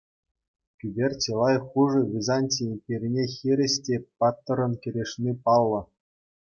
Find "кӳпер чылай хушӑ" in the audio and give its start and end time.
0.79-2.01